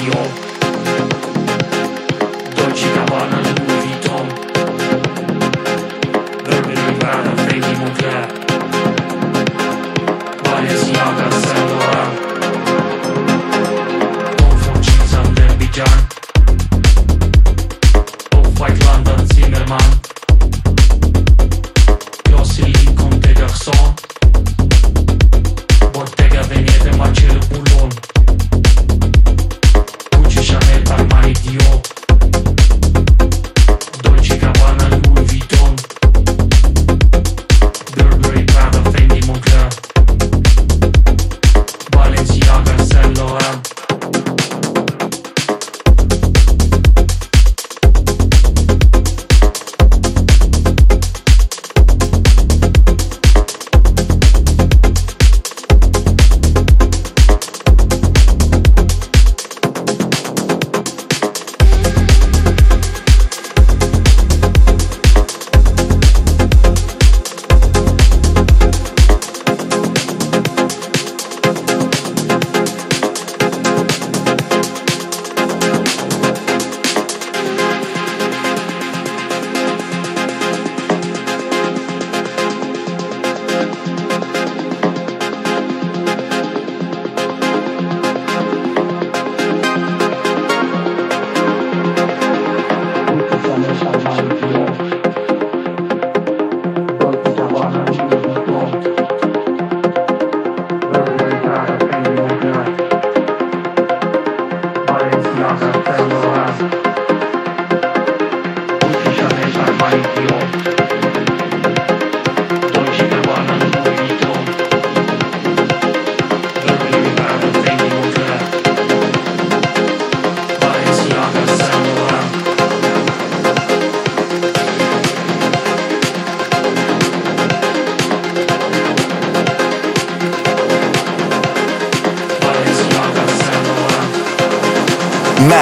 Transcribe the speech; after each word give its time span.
You. 0.00 0.49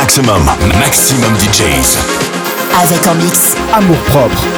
Maximum, 0.08 0.43
maximum 0.81 1.34
DJs. 1.37 1.99
Avec 2.82 3.06
en 3.06 3.14
mix. 3.16 3.55
Amour 3.75 3.99
propre. 4.06 4.57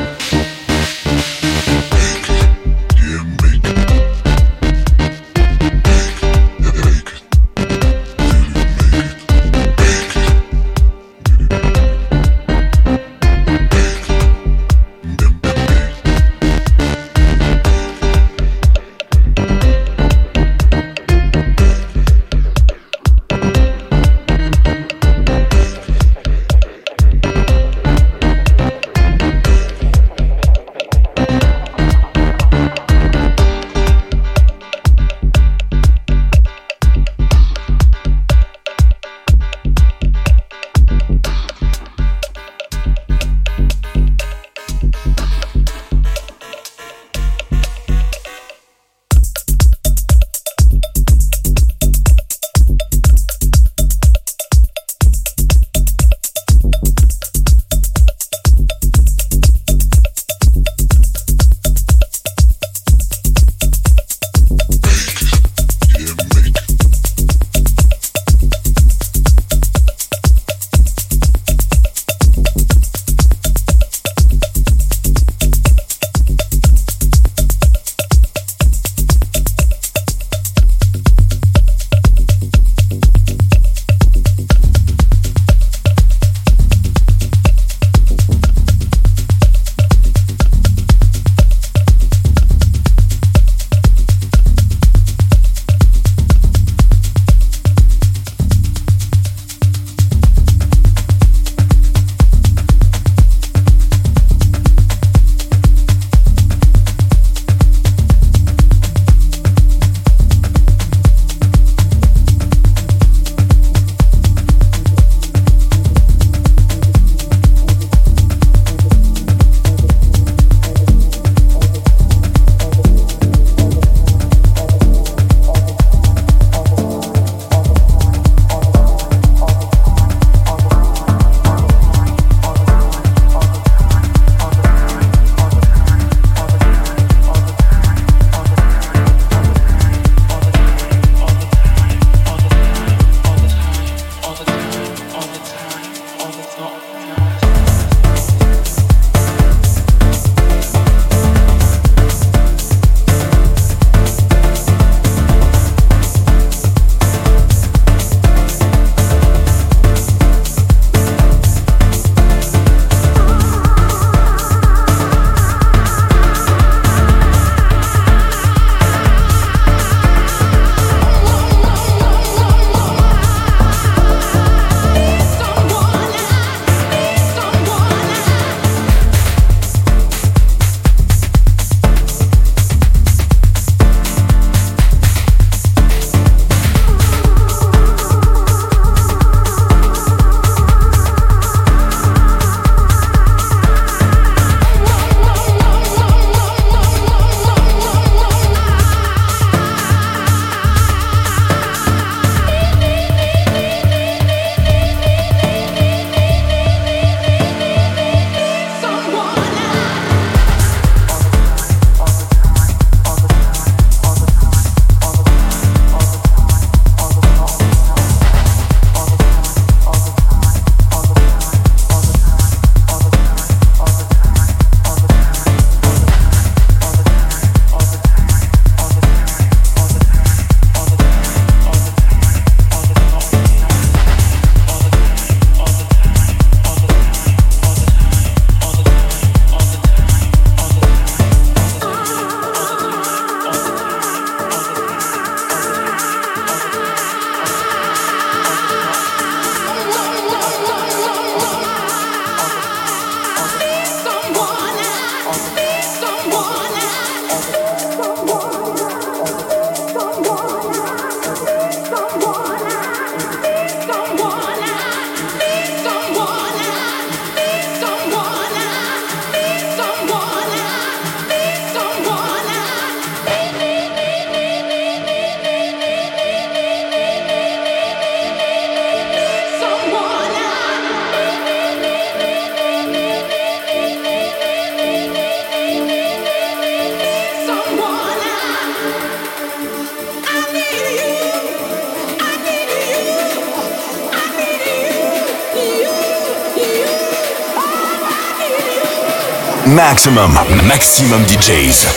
Maximum, 299.81 300.31
maximum 300.67 301.25
DJs. 301.25 301.87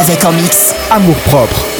Avec 0.00 0.24
en 0.24 0.30
mix. 0.30 0.72
Amour 0.92 1.16
propre. 1.26 1.79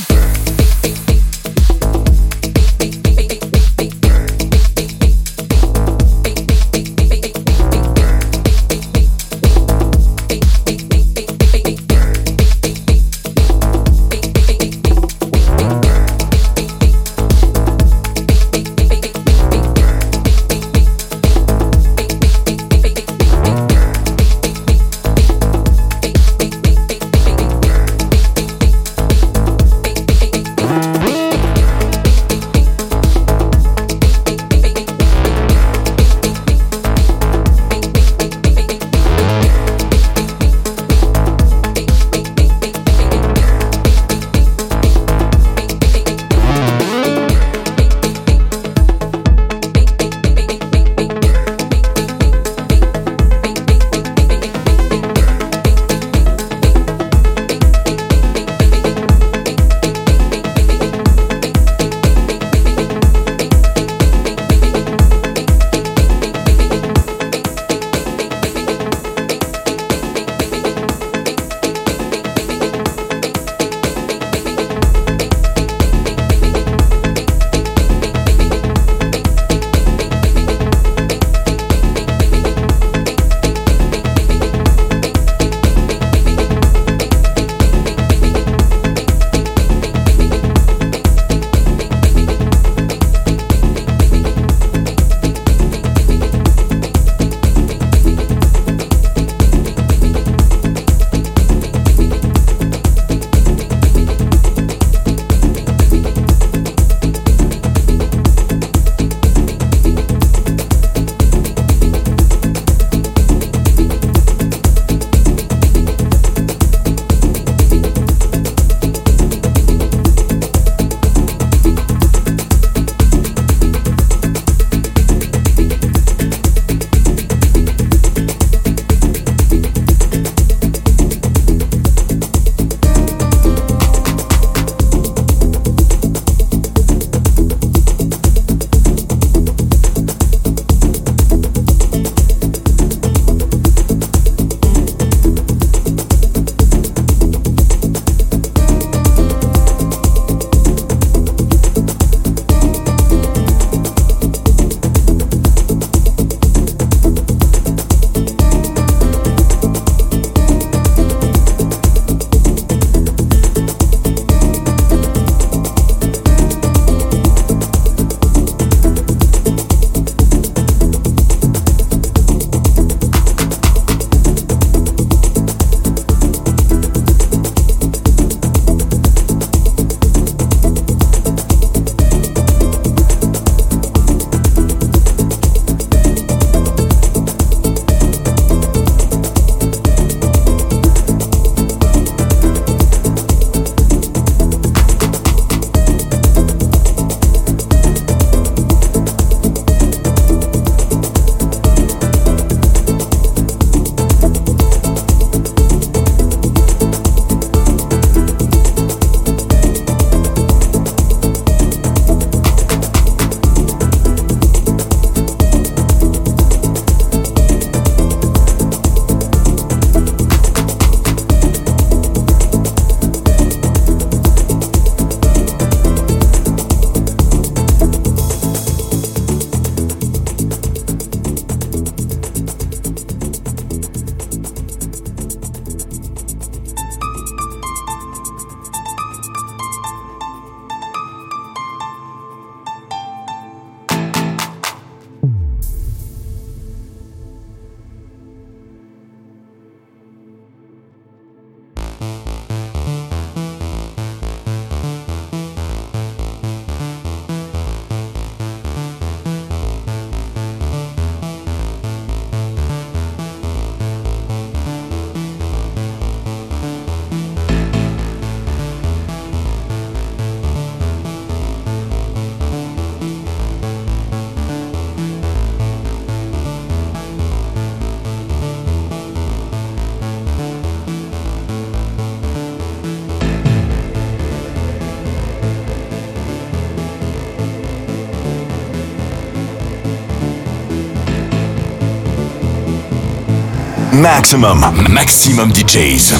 Maximum, 293.93 294.63
maximum 294.89 295.51
DJs. 295.53 296.13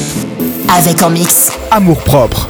Avec 0.78 1.02
en 1.04 1.10
mix. 1.10 1.54
Amour 1.72 2.02
propre. 2.04 2.50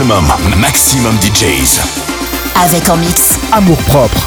Maximum, 0.00 0.58
maximum 0.58 1.18
DJs. 1.20 1.78
Avec 2.64 2.88
en 2.88 2.96
mix. 2.96 3.38
Amour 3.52 3.76
propre. 3.82 4.26